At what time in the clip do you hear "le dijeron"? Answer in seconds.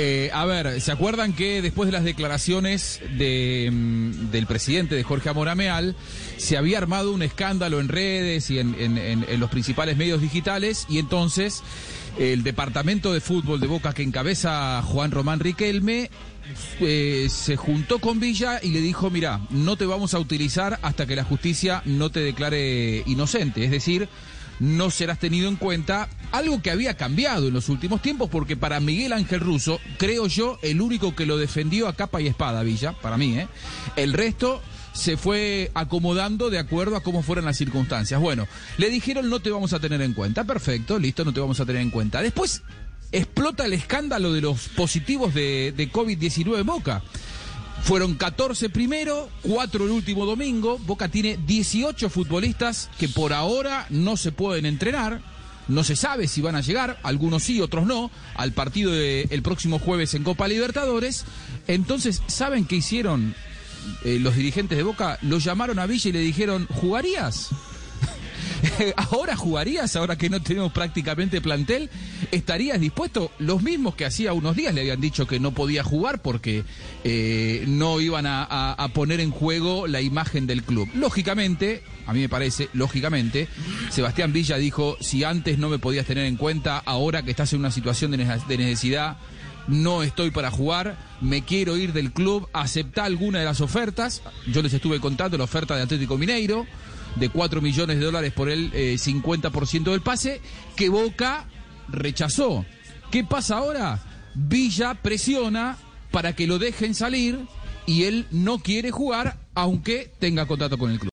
38.78-39.30, 66.12-66.66